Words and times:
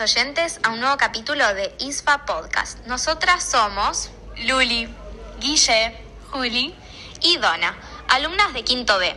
Oyentes 0.00 0.58
a 0.64 0.70
un 0.70 0.80
nuevo 0.80 0.96
capítulo 0.96 1.54
de 1.54 1.72
ISFA 1.78 2.24
Podcast. 2.24 2.84
Nosotras 2.86 3.44
somos 3.44 4.10
Luli, 4.38 4.88
Guille, 5.38 5.96
Juli 6.30 6.74
y 7.20 7.36
Donna, 7.36 7.76
alumnas 8.08 8.52
de 8.54 8.64
Quinto 8.64 8.98
B. 8.98 9.14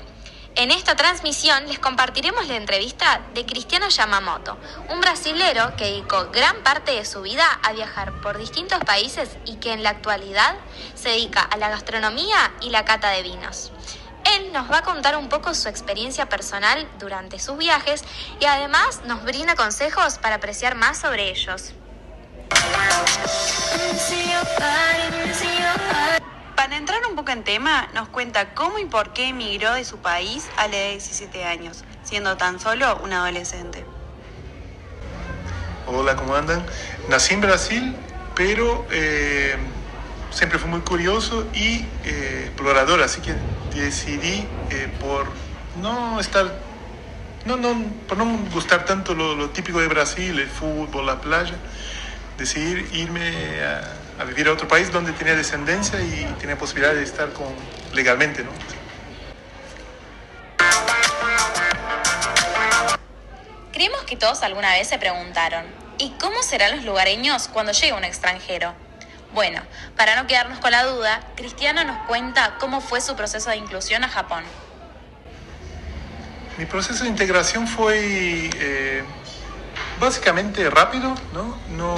En 0.55 0.69
esta 0.69 0.95
transmisión 0.95 1.67
les 1.67 1.79
compartiremos 1.79 2.47
la 2.47 2.57
entrevista 2.57 3.21
de 3.33 3.45
Cristiano 3.45 3.89
Yamamoto, 3.89 4.57
un 4.89 5.01
brasilero 5.01 5.75
que 5.77 5.85
dedicó 5.85 6.29
gran 6.31 6.57
parte 6.63 6.91
de 6.91 7.05
su 7.05 7.21
vida 7.21 7.45
a 7.63 7.73
viajar 7.73 8.21
por 8.21 8.37
distintos 8.37 8.79
países 8.79 9.29
y 9.45 9.55
que 9.55 9.73
en 9.73 9.81
la 9.81 9.89
actualidad 9.89 10.57
se 10.95 11.09
dedica 11.09 11.41
a 11.41 11.57
la 11.57 11.69
gastronomía 11.69 12.53
y 12.61 12.69
la 12.69 12.85
cata 12.85 13.09
de 13.09 13.23
vinos. 13.23 13.71
Él 14.37 14.53
nos 14.53 14.69
va 14.71 14.79
a 14.79 14.81
contar 14.83 15.17
un 15.17 15.29
poco 15.29 15.55
su 15.55 15.67
experiencia 15.67 16.29
personal 16.29 16.87
durante 16.99 17.39
sus 17.39 17.57
viajes 17.57 18.03
y 18.39 18.45
además 18.45 19.01
nos 19.05 19.23
brinda 19.23 19.55
consejos 19.55 20.19
para 20.19 20.35
apreciar 20.35 20.75
más 20.75 20.99
sobre 20.99 21.31
ellos. 21.31 21.73
Para 26.55 26.77
entrar 26.77 27.01
un 27.09 27.15
poco 27.15 27.31
en 27.31 27.43
tema, 27.43 27.87
nos 27.95 28.09
cuenta 28.09 28.53
cómo 28.53 28.77
y 28.77 28.85
por 28.85 29.11
qué 29.11 29.29
emigró 29.29 29.73
de 29.73 29.83
su 29.83 29.97
país 29.97 30.47
a 30.57 30.67
la 30.67 30.75
edad 30.75 30.85
de 30.85 30.91
17 30.91 31.43
años, 31.43 31.83
siendo 32.03 32.37
tan 32.37 32.59
solo 32.59 32.99
un 33.03 33.13
adolescente. 33.13 33.85
Hola, 35.87 36.15
¿cómo 36.15 36.35
andan? 36.35 36.63
Nací 37.09 37.33
en 37.33 37.41
Brasil, 37.41 37.95
pero 38.35 38.85
eh, 38.91 39.57
siempre 40.37 40.59
fui 40.59 40.69
muy 40.69 40.81
curioso 40.81 41.47
y 41.55 41.83
eh, 42.05 42.43
explorador, 42.45 43.01
así 43.01 43.21
que 43.21 43.33
decidí 43.73 44.45
eh, 44.69 44.87
por 44.99 45.25
no 45.81 46.19
estar, 46.19 46.53
no, 47.45 47.57
no, 47.57 47.83
por 48.07 48.19
no 48.19 48.37
gustar 48.53 48.85
tanto 48.85 49.15
lo, 49.15 49.35
lo 49.35 49.49
típico 49.49 49.79
de 49.79 49.87
Brasil, 49.87 50.37
el 50.37 50.47
fútbol, 50.47 51.07
la 51.07 51.19
playa, 51.19 51.55
decidir 52.37 52.87
irme 52.93 53.33
a, 53.63 54.21
a 54.21 54.25
vivir 54.25 54.47
a 54.47 54.53
otro 54.53 54.67
país 54.67 54.91
donde 54.91 55.11
tenía 55.11 55.35
descendencia 55.35 55.99
y 56.01 56.31
tenía 56.39 56.55
posibilidad 56.55 56.93
de 56.93 57.01
estar 57.01 57.33
con, 57.33 57.47
legalmente, 57.93 58.43
¿no? 58.43 58.51
Creemos 63.73 64.03
que 64.03 64.15
todos 64.15 64.43
alguna 64.43 64.71
vez 64.73 64.87
se 64.87 64.99
preguntaron, 64.99 65.65
¿y 65.97 66.11
cómo 66.19 66.43
serán 66.43 66.75
los 66.75 66.85
lugareños 66.85 67.47
cuando 67.47 67.71
llega 67.71 67.97
un 67.97 68.03
extranjero? 68.03 68.86
Bueno, 69.33 69.61
para 69.95 70.15
no 70.15 70.27
quedarnos 70.27 70.59
con 70.59 70.71
la 70.71 70.83
duda, 70.83 71.19
Cristiano 71.35 71.83
nos 71.83 72.07
cuenta 72.07 72.55
cómo 72.59 72.81
fue 72.81 73.01
su 73.01 73.15
proceso 73.15 73.49
de 73.49 73.57
inclusión 73.57 74.03
a 74.03 74.09
Japón. 74.09 74.43
Mi 76.57 76.65
proceso 76.65 77.03
de 77.03 77.09
integración 77.09 77.67
fue 77.67 78.49
eh, 78.55 79.03
básicamente 79.99 80.69
rápido, 80.69 81.13
¿no? 81.33 81.57
No, 81.69 81.95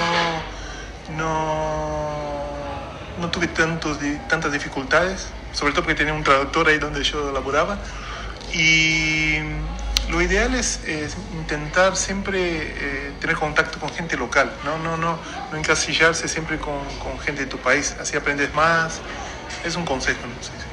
no, 1.16 2.00
no 3.18 3.30
tuve 3.30 3.46
tantos, 3.48 3.98
tantas 4.28 4.52
dificultades, 4.52 5.28
sobre 5.52 5.72
todo 5.72 5.84
porque 5.84 5.94
tenía 5.94 6.12
un 6.12 6.24
traductor 6.24 6.68
ahí 6.68 6.78
donde 6.78 7.02
yo 7.02 7.32
laboraba. 7.32 7.78
Y 8.52 9.38
lo 10.10 10.20
ideal 10.20 10.54
es, 10.54 10.82
es 10.84 11.16
intentar 11.34 11.96
siempre 11.96 12.40
eh, 12.40 13.12
tener 13.20 13.36
contacto 13.36 13.78
con 13.78 13.90
gente 13.90 14.16
local, 14.16 14.52
no, 14.64 14.78
no, 14.78 14.96
no, 14.96 15.18
no 15.50 15.56
encasillarse 15.56 16.28
siempre 16.28 16.58
con, 16.58 16.84
con 16.98 17.18
gente 17.20 17.42
de 17.42 17.46
tu 17.46 17.58
país, 17.58 17.96
así 18.00 18.16
aprendes 18.16 18.52
más. 18.54 19.00
Es 19.64 19.76
un 19.76 19.84
consejo, 19.84 20.20
¿no? 20.26 20.70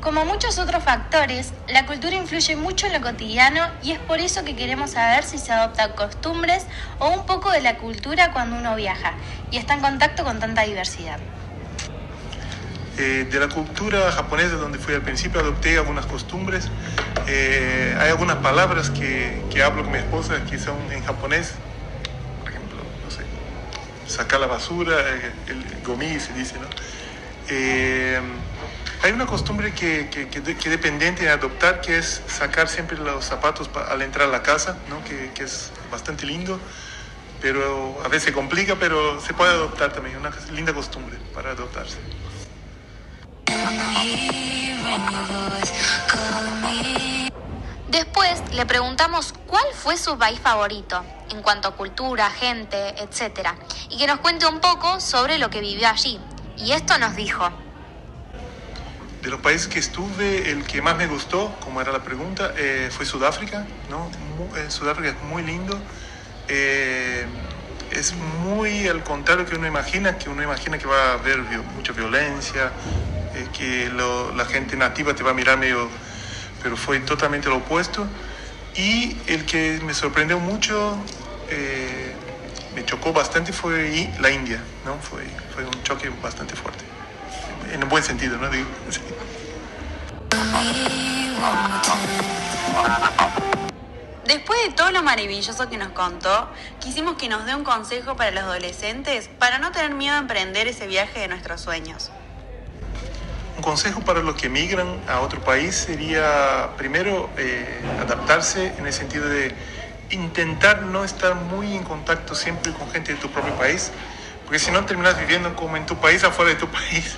Como 0.00 0.24
muchos 0.24 0.58
otros 0.58 0.84
factores, 0.84 1.52
la 1.68 1.84
cultura 1.84 2.14
influye 2.14 2.54
mucho 2.54 2.86
en 2.86 2.92
lo 2.92 3.00
cotidiano 3.00 3.60
y 3.82 3.90
es 3.90 3.98
por 3.98 4.20
eso 4.20 4.44
que 4.44 4.54
queremos 4.54 4.92
saber 4.92 5.24
si 5.24 5.36
se 5.38 5.52
adoptan 5.52 5.92
costumbres 5.92 6.64
o 7.00 7.08
un 7.08 7.26
poco 7.26 7.50
de 7.50 7.60
la 7.60 7.76
cultura 7.78 8.32
cuando 8.32 8.56
uno 8.56 8.76
viaja 8.76 9.14
y 9.50 9.58
está 9.58 9.74
en 9.74 9.80
contacto 9.80 10.22
con 10.22 10.38
tanta 10.38 10.62
diversidad. 10.62 11.18
Eh, 12.98 13.26
de 13.30 13.40
la 13.40 13.48
cultura 13.48 14.10
japonesa 14.10 14.56
donde 14.56 14.78
fui 14.78 14.94
al 14.94 15.02
principio 15.02 15.40
adopté 15.40 15.76
algunas 15.76 16.06
costumbres. 16.06 16.68
Eh, 17.26 17.94
hay 17.98 18.08
algunas 18.10 18.36
palabras 18.36 18.88
que, 18.88 19.42
que, 19.50 19.62
hablo 19.62 19.82
con 19.82 19.92
mi 19.92 19.98
esposa 19.98 20.42
que 20.48 20.58
son 20.58 20.76
en 20.90 21.04
japonés. 21.04 21.52
Por 22.40 22.50
ejemplo, 22.50 22.78
no 23.04 23.10
sé, 23.10 23.22
sacar 24.06 24.40
la 24.40 24.46
basura, 24.46 24.94
eh, 24.98 25.32
el 25.48 25.82
gomi 25.84 26.18
se 26.18 26.32
dice, 26.32 26.54
¿no? 26.58 26.68
Hay 29.02 29.12
una 29.12 29.26
costumbre 29.26 29.72
que, 29.72 30.08
que, 30.08 30.28
que, 30.28 30.70
dependiente 30.70 31.24
de 31.24 31.30
adoptar, 31.30 31.80
que 31.80 31.98
es 31.98 32.22
sacar 32.26 32.66
siempre 32.66 32.96
los 32.98 33.24
zapatos 33.24 33.70
al 33.88 34.02
entrar 34.02 34.28
a 34.28 34.32
la 34.32 34.42
casa, 34.42 34.78
¿no? 34.88 35.04
que, 35.04 35.30
es 35.44 35.70
bastante 35.92 36.26
lindo, 36.26 36.58
pero 37.40 38.00
a 38.04 38.08
veces 38.08 38.32
complica, 38.32 38.74
pero 38.76 39.20
se 39.20 39.34
puede 39.34 39.52
adoptar 39.52 39.92
también, 39.92 40.16
una 40.16 40.32
linda 40.50 40.72
costumbre 40.72 41.18
para 41.34 41.50
adoptarse. 41.50 41.98
Después 47.88 48.42
le 48.52 48.66
preguntamos 48.66 49.32
cuál 49.46 49.64
fue 49.72 49.96
su 49.96 50.18
país 50.18 50.38
favorito 50.38 51.02
en 51.30 51.42
cuanto 51.42 51.68
a 51.68 51.76
cultura, 51.76 52.30
gente, 52.30 52.94
etc. 53.00 53.50
Y 53.88 53.98
que 53.98 54.06
nos 54.06 54.20
cuente 54.20 54.46
un 54.46 54.60
poco 54.60 55.00
sobre 55.00 55.38
lo 55.38 55.50
que 55.50 55.60
vivió 55.60 55.88
allí. 55.88 56.20
Y 56.58 56.72
esto 56.72 56.98
nos 56.98 57.16
dijo. 57.16 57.48
De 59.22 59.30
los 59.30 59.40
países 59.40 59.68
que 59.68 59.78
estuve, 59.78 60.50
el 60.50 60.64
que 60.64 60.82
más 60.82 60.96
me 60.96 61.06
gustó, 61.06 61.54
como 61.60 61.80
era 61.80 61.90
la 61.90 62.02
pregunta, 62.02 62.52
eh, 62.56 62.90
fue 62.90 63.06
Sudáfrica. 63.06 63.66
Muy, 63.88 64.70
Sudáfrica 64.70 65.10
es 65.10 65.22
muy 65.22 65.42
lindo. 65.42 65.78
Eh, 66.48 67.26
es 67.90 68.14
muy 68.14 68.88
al 68.88 69.02
contrario 69.04 69.46
que 69.46 69.56
uno 69.56 69.66
imagina, 69.66 70.18
que 70.18 70.28
uno 70.28 70.42
imagina 70.42 70.78
que 70.78 70.86
va 70.86 71.10
a 71.10 71.12
haber 71.14 71.38
mucha 71.74 71.92
violencia, 71.92 72.72
que 73.56 73.90
la 73.90 74.44
gente 74.44 74.76
nativa 74.76 75.14
te 75.14 75.22
va 75.22 75.30
a 75.30 75.34
mirar 75.34 75.58
medio, 75.58 75.88
pero 76.62 76.76
fue 76.76 77.00
totalmente 77.00 77.48
lo 77.48 77.56
opuesto. 77.56 78.06
Y 78.74 79.16
el 79.26 79.46
que 79.46 79.80
me 79.84 79.94
sorprendió 79.94 80.38
mucho, 80.38 80.96
eh, 81.48 82.12
me 82.74 82.84
chocó 82.84 83.12
bastante, 83.12 83.52
fue 83.52 84.10
la 84.20 84.30
India, 84.30 84.60
¿no? 84.84 84.96
Fue, 84.98 85.22
fue 85.54 85.64
un 85.64 85.82
choque 85.82 86.10
bastante 86.22 86.54
fuerte, 86.54 86.84
en 87.72 87.82
un 87.82 87.88
buen 87.88 88.02
sentido, 88.02 88.36
¿no? 88.36 88.50
Digo. 88.50 88.66
Después 94.26 94.60
de 94.64 94.72
todo 94.72 94.90
lo 94.90 95.02
maravilloso 95.02 95.70
que 95.70 95.78
nos 95.78 95.90
contó, 95.90 96.48
quisimos 96.80 97.16
que 97.16 97.28
nos 97.28 97.46
dé 97.46 97.54
un 97.54 97.64
consejo 97.64 98.16
para 98.16 98.32
los 98.32 98.42
adolescentes 98.42 99.30
para 99.38 99.58
no 99.58 99.70
tener 99.70 99.94
miedo 99.94 100.16
a 100.16 100.18
emprender 100.18 100.66
ese 100.66 100.86
viaje 100.86 101.20
de 101.20 101.28
nuestros 101.28 101.60
sueños. 101.60 102.10
Consejo 103.66 104.02
para 104.02 104.22
los 104.22 104.36
que 104.36 104.46
emigran 104.46 104.86
a 105.08 105.18
otro 105.18 105.40
país 105.40 105.74
sería, 105.74 106.70
primero, 106.76 107.28
eh, 107.36 107.80
adaptarse 108.00 108.72
en 108.78 108.86
el 108.86 108.92
sentido 108.92 109.28
de 109.28 109.52
intentar 110.10 110.82
no 110.82 111.02
estar 111.02 111.34
muy 111.34 111.74
en 111.74 111.82
contacto 111.82 112.36
siempre 112.36 112.72
con 112.72 112.88
gente 112.92 113.14
de 113.14 113.18
tu 113.18 113.28
propio 113.28 113.52
país, 113.54 113.90
porque 114.44 114.60
si 114.60 114.70
no 114.70 114.84
terminas 114.84 115.18
viviendo 115.18 115.56
como 115.56 115.76
en 115.76 115.84
tu 115.84 115.96
país, 115.96 116.22
afuera 116.22 116.52
de 116.52 116.56
tu 116.56 116.68
país. 116.70 117.16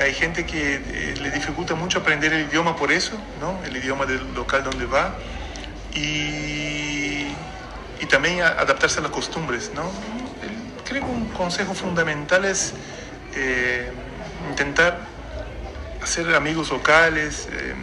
Hay 0.00 0.14
gente 0.14 0.46
que 0.46 0.76
eh, 0.76 1.14
le 1.20 1.30
dificulta 1.32 1.74
mucho 1.74 1.98
aprender 1.98 2.32
el 2.32 2.48
idioma 2.48 2.74
por 2.74 2.90
eso, 2.90 3.18
¿no? 3.38 3.62
el 3.66 3.76
idioma 3.76 4.06
del 4.06 4.32
local 4.32 4.64
donde 4.64 4.86
va, 4.86 5.16
y, 5.94 7.26
y 8.00 8.06
también 8.08 8.40
a 8.40 8.46
adaptarse 8.46 9.00
a 9.00 9.02
las 9.02 9.10
costumbres. 9.10 9.70
¿no? 9.74 9.82
Creo 10.88 11.04
que 11.04 11.10
un 11.10 11.28
consejo 11.28 11.74
fundamental 11.74 12.46
es 12.46 12.72
eh, 13.34 13.92
intentar 14.48 15.17
hacer 16.08 16.34
amigos 16.34 16.70
locales, 16.70 17.48
eh, 17.52 17.74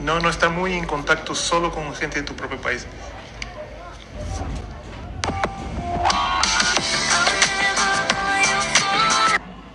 no, 0.00 0.20
no 0.20 0.30
estar 0.30 0.48
muy 0.48 0.72
en 0.72 0.86
contacto 0.86 1.34
solo 1.34 1.70
con 1.70 1.94
gente 1.94 2.20
de 2.20 2.26
tu 2.26 2.34
propio 2.34 2.58
país. 2.58 2.86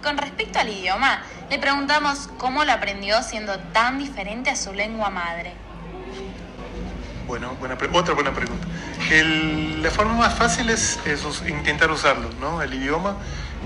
Con 0.01 0.17
respecto 0.17 0.57
al 0.57 0.69
idioma, 0.69 1.21
le 1.51 1.59
preguntamos 1.59 2.29
cómo 2.39 2.65
lo 2.65 2.71
aprendió 2.71 3.21
siendo 3.21 3.59
tan 3.71 3.99
diferente 3.99 4.49
a 4.49 4.55
su 4.55 4.73
lengua 4.73 5.11
madre. 5.11 5.53
Bueno, 7.27 7.55
buena 7.59 7.77
otra 7.93 8.15
buena 8.15 8.33
pregunta. 8.33 8.65
El, 9.11 9.83
la 9.83 9.91
forma 9.91 10.15
más 10.15 10.33
fácil 10.33 10.71
es, 10.71 10.99
es, 11.05 11.23
intentar 11.47 11.91
usarlo, 11.91 12.27
¿no? 12.39 12.63
El 12.63 12.73
idioma, 12.73 13.17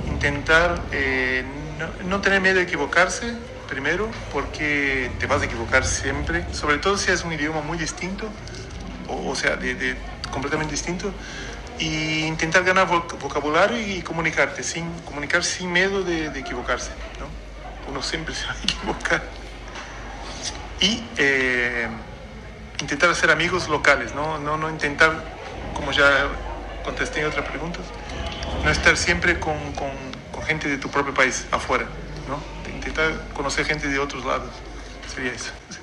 intentar 0.06 0.82
eh, 0.92 1.46
no, 1.80 2.10
no, 2.10 2.22
tener 2.22 2.42
miedo 2.42 2.58
de 2.58 2.64
equivocarse, 2.64 3.34
primero, 3.66 4.10
porque 4.32 5.12
te 5.20 5.28
vas 5.28 5.42
a 5.42 5.46
equivocar 5.46 5.86
siempre, 5.86 6.46
sobre 6.54 6.78
todo 6.78 6.98
si 6.98 7.12
es 7.12 7.24
un 7.24 7.34
idioma 7.34 7.62
muy 7.62 7.78
distinto, 7.78 8.30
o, 9.08 9.36
sea, 9.36 9.56
de, 9.56 9.96
completamente 10.32 10.72
distinto, 10.72 11.12
y 11.80 12.24
intentar 12.26 12.64
ganar 12.64 12.88
vocabulario 12.88 13.80
y 13.80 14.02
comunicarte, 14.02 14.64
sin, 14.64 14.90
comunicar 15.02 15.44
sin 15.44 15.72
miedo 15.72 16.04
de, 16.04 16.30
de 16.30 16.40
equivocarse, 16.40 16.92
¿no? 17.20 17.92
Uno 17.92 18.02
siempre 18.02 18.34
se 18.34 18.46
va 18.46 18.54
a 18.54 18.58
equivocar. 18.64 19.24
y 20.80 21.04
eh, 21.18 21.88
intentar 22.80 23.10
hacer 23.10 23.32
amigos 23.32 23.68
locales, 23.68 24.16
¿no? 24.16 24.40
No, 24.40 24.58
no 24.58 24.70
intentar, 24.70 25.24
como 25.74 25.92
ya 25.92 26.28
contesté 26.84 27.22
en 27.22 27.28
otras 27.28 27.48
preguntas, 27.48 27.84
no 28.64 28.70
estar 28.70 28.96
siempre 28.98 29.40
con, 29.40 29.58
con, 29.74 29.92
con 30.32 30.44
gente 30.44 30.68
de 30.68 30.78
tu 30.78 30.90
propio 30.90 31.14
país, 31.14 31.46
afuera, 31.52 31.86
¿no? 32.28 32.55
Intentar 32.86 33.14
conocer 33.34 33.66
gente 33.66 33.88
de 33.88 33.98
otros 33.98 34.24
lados, 34.24 34.52
sería 35.12 35.32
eso. 35.32 35.52
Sí. 35.72 35.80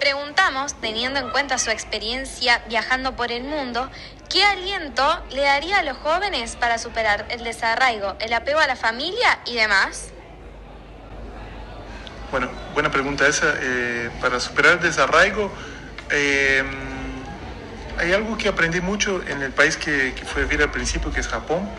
Preguntamos, 0.00 0.74
teniendo 0.80 1.20
en 1.20 1.30
cuenta 1.30 1.58
su 1.58 1.70
experiencia 1.70 2.60
viajando 2.68 3.14
por 3.14 3.30
el 3.30 3.44
mundo, 3.44 3.88
¿qué 4.28 4.44
aliento 4.44 5.22
le 5.30 5.42
daría 5.42 5.78
a 5.78 5.82
los 5.84 5.96
jóvenes 5.98 6.56
para 6.56 6.78
superar 6.78 7.24
el 7.30 7.44
desarraigo, 7.44 8.16
el 8.18 8.32
apego 8.32 8.58
a 8.58 8.66
la 8.66 8.74
familia 8.74 9.38
y 9.46 9.54
demás? 9.54 10.08
Bueno, 12.32 12.50
buena 12.72 12.90
pregunta 12.90 13.28
esa. 13.28 13.54
Eh, 13.60 14.10
para 14.20 14.40
superar 14.40 14.72
el 14.72 14.80
desarraigo, 14.80 15.52
eh, 16.10 16.64
hay 17.96 18.12
algo 18.12 18.36
que 18.36 18.48
aprendí 18.48 18.80
mucho 18.80 19.22
en 19.28 19.40
el 19.40 19.52
país 19.52 19.76
que, 19.76 20.14
que 20.14 20.24
fue 20.24 20.42
a 20.42 20.44
vivir 20.46 20.62
al 20.62 20.72
principio, 20.72 21.12
que 21.12 21.20
es 21.20 21.28
Japón. 21.28 21.70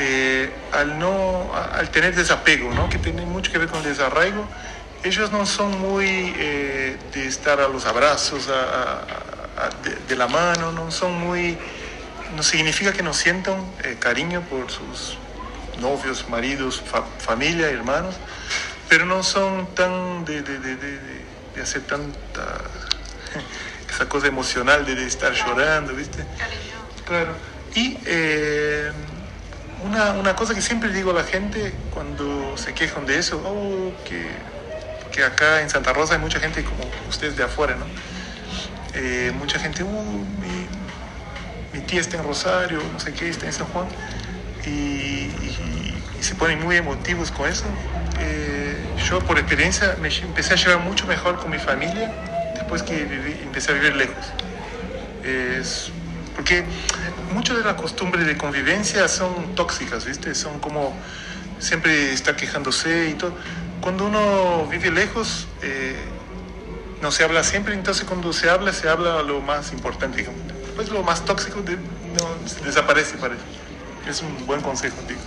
Eh, 0.00 0.50
al, 0.72 0.98
no, 0.98 1.50
al 1.54 1.90
tener 1.90 2.14
desapego, 2.14 2.72
¿no? 2.72 2.88
que 2.88 2.98
tiene 2.98 3.22
mucho 3.26 3.50
que 3.50 3.58
ver 3.58 3.68
con 3.68 3.80
el 3.80 3.86
desarraigo, 3.86 4.46
ellos 5.02 5.32
no 5.32 5.44
son 5.44 5.80
muy 5.80 6.34
eh, 6.36 6.96
de 7.12 7.26
estar 7.26 7.60
a 7.60 7.68
los 7.68 7.84
abrazos, 7.84 8.48
a, 8.48 9.02
a, 9.64 9.70
de, 9.82 9.96
de, 10.08 10.16
la 10.16 10.28
mano, 10.28 10.70
no 10.70 10.90
son 10.90 11.12
muy, 11.18 11.58
no 12.36 12.42
significa 12.42 12.92
que 12.92 13.02
no 13.02 13.12
sientan 13.12 13.56
eh, 13.82 13.96
cariño 13.98 14.42
por 14.42 14.70
sus 14.70 15.18
novios, 15.80 16.28
maridos, 16.28 16.80
fa, 16.80 17.04
familia, 17.18 17.68
hermanos, 17.68 18.14
pero 18.88 19.04
no 19.04 19.22
son 19.22 19.74
tan 19.74 20.24
de, 20.24 20.42
de, 20.42 20.58
de 21.58 21.62
hacer 21.62 21.82
tanta 21.82 22.58
esa 23.90 24.08
cosa 24.08 24.28
emocional 24.28 24.84
de, 24.84 25.06
estar 25.06 25.32
llorando, 25.32 25.92
¿viste? 25.94 26.24
Claro. 27.04 27.34
Y 27.74 27.98
eh, 28.06 28.92
una, 29.84 30.12
una, 30.12 30.36
cosa 30.36 30.54
que 30.54 30.62
siempre 30.62 30.92
digo 30.92 31.10
a 31.10 31.14
la 31.14 31.24
gente 31.24 31.72
cuando 31.92 32.56
se 32.56 32.74
quejan 32.74 33.06
de 33.06 33.18
eso, 33.18 33.40
oh, 33.44 33.92
que, 34.04 34.26
que 35.12 35.24
acá 35.24 35.62
en 35.62 35.70
Santa 35.70 35.92
Rosa 35.92 36.14
hay 36.14 36.20
mucha 36.20 36.40
gente 36.40 36.64
como 36.64 36.84
ustedes 37.08 37.36
de 37.36 37.44
afuera, 37.44 37.76
¿no? 37.76 37.86
Eh, 38.94 39.32
mucha 39.38 39.58
gente, 39.58 39.82
uh, 39.82 39.88
mi, 39.92 40.66
mi, 41.78 41.86
tía 41.86 42.00
está 42.00 42.16
en 42.16 42.24
Rosario, 42.24 42.80
no 42.92 42.98
sé 42.98 43.12
qué, 43.12 43.28
está 43.28 43.46
en 43.46 43.52
San 43.52 43.66
Juan, 43.66 43.86
y 44.66 45.30
se 46.20 46.34
ponen 46.34 46.60
muy 46.62 46.76
emotivos 46.76 47.30
con 47.30 47.48
eso. 47.48 47.64
Eh, 48.20 48.76
yo 49.08 49.20
por 49.20 49.38
experiencia 49.38 49.96
me 50.00 50.08
empecé 50.08 50.54
a 50.54 50.56
llevar 50.56 50.80
mucho 50.80 51.06
mejor 51.06 51.38
con 51.38 51.50
mi 51.50 51.58
familia 51.58 52.12
después 52.54 52.82
que 52.82 53.04
viví, 53.04 53.36
empecé 53.42 53.72
a 53.72 53.74
vivir 53.74 53.96
lejos. 53.96 54.26
Es, 55.24 55.90
porque 56.38 56.64
muchas 57.34 57.56
de 57.56 57.64
las 57.64 57.74
costumbres 57.74 58.24
de 58.24 58.38
convivencia 58.38 59.08
son 59.08 59.56
tóxicas, 59.56 60.04
¿viste? 60.04 60.36
Son 60.36 60.60
como 60.60 60.96
siempre 61.58 62.12
está 62.12 62.36
quejándose 62.36 63.08
y 63.08 63.14
todo. 63.14 63.32
Cuando 63.80 64.06
uno 64.06 64.68
vive 64.70 64.92
lejos, 64.92 65.48
eh, 65.62 65.96
no 67.02 67.10
se 67.10 67.24
habla 67.24 67.42
siempre, 67.42 67.74
entonces 67.74 68.04
cuando 68.04 68.32
se 68.32 68.48
habla, 68.48 68.72
se 68.72 68.88
habla 68.88 69.20
lo 69.24 69.40
más 69.40 69.72
importante. 69.72 70.28
Después 70.64 70.90
lo 70.90 71.02
más 71.02 71.24
tóxico 71.24 71.60
de, 71.62 71.74
no, 71.74 72.64
desaparece, 72.64 73.16
parece. 73.16 73.42
Es 74.08 74.22
un 74.22 74.46
buen 74.46 74.60
consejo, 74.60 74.94
digo. 75.08 75.20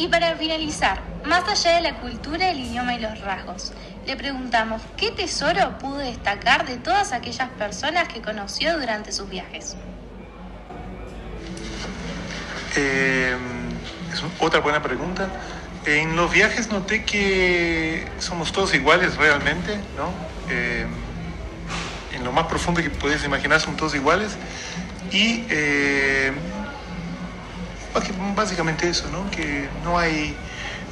Y 0.00 0.08
para 0.08 0.34
finalizar, 0.34 0.98
más 1.26 1.46
allá 1.46 1.76
de 1.76 1.82
la 1.82 2.00
cultura, 2.00 2.48
el 2.48 2.58
idioma 2.58 2.94
y 2.94 3.00
los 3.00 3.20
rasgos, 3.20 3.74
le 4.06 4.16
preguntamos 4.16 4.80
qué 4.96 5.10
tesoro 5.10 5.76
pudo 5.76 5.98
destacar 5.98 6.66
de 6.66 6.78
todas 6.78 7.12
aquellas 7.12 7.50
personas 7.50 8.08
que 8.08 8.22
conoció 8.22 8.78
durante 8.78 9.12
sus 9.12 9.28
viajes. 9.28 9.76
Eh, 12.76 13.36
es 14.10 14.22
otra 14.38 14.60
buena 14.60 14.82
pregunta. 14.82 15.28
En 15.84 16.16
los 16.16 16.32
viajes 16.32 16.70
noté 16.70 17.04
que 17.04 18.08
somos 18.20 18.52
todos 18.52 18.72
iguales 18.72 19.18
realmente, 19.18 19.76
¿no? 19.98 20.14
Eh, 20.48 20.86
en 22.14 22.24
lo 22.24 22.32
más 22.32 22.46
profundo 22.46 22.80
que 22.82 22.88
puedes 22.88 23.22
imaginar 23.22 23.60
son 23.60 23.76
todos 23.76 23.94
iguales 23.94 24.38
y 25.12 25.44
eh, 25.50 26.32
básicamente 28.34 28.88
eso, 28.88 29.08
¿no? 29.10 29.30
Que 29.30 29.68
no 29.84 29.98
hay, 29.98 30.34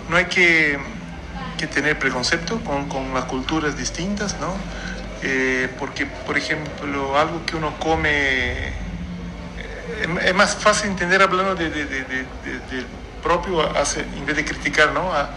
no 0.08 0.16
hay 0.16 0.26
que, 0.26 0.78
que 1.56 1.66
tener 1.66 1.98
preconcepto 1.98 2.60
con, 2.60 2.88
con, 2.88 3.14
las 3.14 3.24
culturas 3.24 3.76
distintas, 3.76 4.38
¿no? 4.40 4.54
Eh, 5.22 5.68
porque, 5.78 6.06
por 6.06 6.36
ejemplo, 6.36 7.18
algo 7.18 7.44
que 7.44 7.56
uno 7.56 7.74
come 7.78 8.68
eh, 8.68 8.72
es 10.24 10.34
más 10.34 10.56
fácil 10.56 10.90
entender 10.90 11.22
hablando 11.22 11.54
de, 11.54 12.86
propio 13.22 13.62
en 13.64 14.26
vez 14.26 14.36
de 14.36 14.44
criticar, 14.44 14.92
¿no? 14.92 15.12
A, 15.12 15.30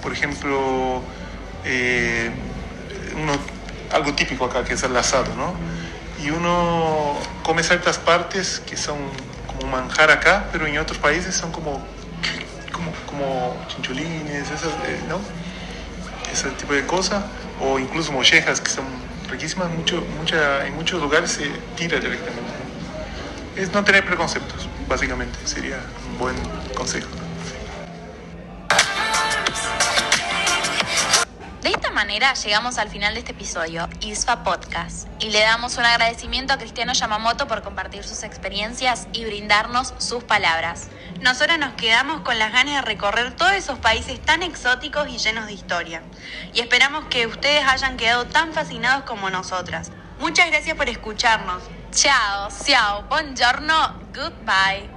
por 0.00 0.12
ejemplo, 0.12 1.02
eh, 1.64 2.30
algo 3.92 4.14
típico 4.14 4.44
acá 4.44 4.64
que 4.64 4.74
es 4.74 4.82
el 4.82 4.96
asado, 4.96 5.34
¿no? 5.36 5.54
Y 6.24 6.30
uno 6.30 7.16
come 7.42 7.62
ciertas 7.62 7.98
partes 7.98 8.60
que 8.60 8.76
son 8.76 8.98
como 9.60 9.76
manjar 9.76 10.10
acá, 10.10 10.46
pero 10.52 10.66
en 10.66 10.78
otros 10.78 10.98
países 10.98 11.34
son 11.34 11.52
como, 11.52 11.84
como, 12.72 12.92
como 13.06 13.66
chinchulines, 13.68 14.50
esas, 14.50 14.72
eh, 14.86 15.00
¿no? 15.08 15.20
Ese 16.32 16.48
tipo 16.50 16.72
de 16.72 16.86
cosas, 16.86 17.24
o 17.60 17.78
incluso 17.78 18.12
mollejas 18.12 18.60
que 18.60 18.70
son 18.70 18.84
riquísimas, 19.28 19.70
mucho, 19.70 20.02
mucha, 20.18 20.66
en 20.66 20.74
muchos 20.74 21.00
lugares 21.00 21.32
se 21.32 21.48
tira 21.76 21.98
directamente. 21.98 22.50
Es 23.56 23.72
no 23.72 23.84
tener 23.84 24.04
preconceptos, 24.04 24.68
básicamente, 24.88 25.38
sería 25.44 25.78
un 26.10 26.18
buen 26.18 26.36
consejo. 26.74 27.08
De 31.62 31.68
esta 31.68 31.90
manera 31.90 32.32
llegamos 32.34 32.78
al 32.78 32.88
final 32.88 33.12
de 33.12 33.20
este 33.20 33.32
episodio, 33.32 33.88
ISFA 34.00 34.42
Podcast, 34.70 35.08
y 35.18 35.30
le 35.30 35.40
damos 35.40 35.76
un 35.78 35.84
agradecimiento 35.84 36.52
a 36.52 36.58
Cristiano 36.58 36.92
Yamamoto 36.92 37.48
por 37.48 37.62
compartir 37.62 38.04
sus 38.04 38.22
experiencias 38.22 39.08
y 39.12 39.24
brindarnos 39.24 39.94
sus 39.98 40.22
palabras. 40.22 40.88
Nosotros 41.20 41.58
nos 41.58 41.74
quedamos 41.74 42.20
con 42.20 42.38
las 42.38 42.52
ganas 42.52 42.76
de 42.76 42.82
recorrer 42.82 43.34
todos 43.34 43.52
esos 43.52 43.78
países 43.80 44.20
tan 44.20 44.42
exóticos 44.42 45.08
y 45.08 45.18
llenos 45.18 45.46
de 45.46 45.54
historia. 45.54 46.02
Y 46.54 46.60
esperamos 46.60 47.06
que 47.06 47.26
ustedes 47.26 47.66
hayan 47.66 47.96
quedado 47.96 48.26
tan 48.26 48.52
fascinados 48.52 49.04
como 49.04 49.28
nosotras. 49.28 49.90
Muchas 50.20 50.48
gracias 50.50 50.76
por 50.76 50.88
escucharnos. 50.88 51.62
Ciao, 51.92 52.48
ciao, 52.50 53.02
buongiorno, 53.08 54.00
goodbye. 54.14 54.88